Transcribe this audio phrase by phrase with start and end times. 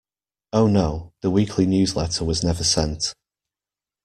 [0.51, 3.13] Oh no, the weekly newsletter was never sent!